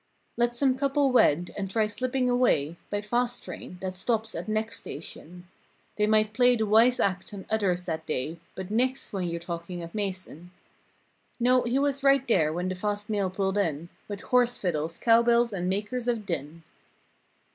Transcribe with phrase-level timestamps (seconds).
[0.35, 4.79] Let some couple wed and try slipping away By fast train, that stops at next
[4.79, 5.47] station;
[5.95, 9.83] They might play the wise act on others that day But nix, when you're talking
[9.83, 10.49] of Mason.
[11.39, 13.89] No, he was right there when the fast mail pulled in.
[14.07, 16.63] With horse fiddles, cow bells and makers of din.